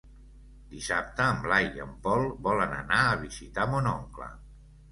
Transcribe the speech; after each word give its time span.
Dissabte 0.71 1.27
en 1.33 1.43
Blai 1.43 1.67
i 1.75 1.83
en 1.85 1.93
Pol 2.07 2.27
volen 2.49 2.75
anar 2.81 3.05
a 3.05 3.15
visitar 3.27 3.69
mon 3.77 3.95
oncle. 3.95 4.35